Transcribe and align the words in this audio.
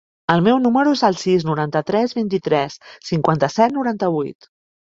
El 0.35 0.39
meu 0.45 0.55
número 0.61 0.93
es 0.97 1.03
el 1.09 1.17
sis, 1.23 1.45
noranta-tres, 1.49 2.17
vint-i-tres, 2.21 2.81
cinquanta-set, 3.13 3.79
noranta-vuit. 3.79 4.53